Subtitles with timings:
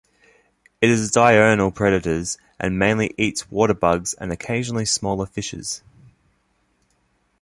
[0.81, 5.83] It is a diurnal predators and mainly eats water bugs and occasionally smaller fishes.